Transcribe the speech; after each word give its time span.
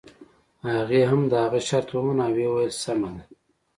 هغې 0.73 1.01
هم 1.09 1.21
د 1.31 1.33
هغه 1.43 1.59
شرط 1.67 1.89
ومانه 1.93 2.21
او 2.27 2.33
ويې 2.35 2.47
ويل 2.51 2.73
سمه 2.83 3.09
ده. 3.15 3.23